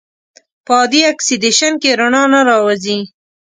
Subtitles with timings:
[0.65, 2.97] په عادي اکسیدیشن کې رڼا نه راوځي.